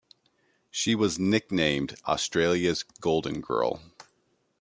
She 0.71 0.95
was 0.95 1.19
nicknamed 1.19 1.95
Australia's 2.07 2.81
"Golden 2.81 3.39
Girl". 3.39 3.79